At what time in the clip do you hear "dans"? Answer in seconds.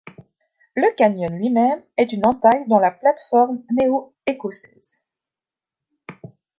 2.67-2.79